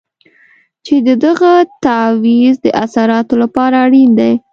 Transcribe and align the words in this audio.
چې 0.85 0.95
د 1.07 1.09
دغه 1.25 1.51
تعویض 1.85 2.55
د 2.61 2.67
اثراتو 2.83 3.35
لپاره 3.43 3.75
اړین 3.85 4.09
دی. 4.19 4.33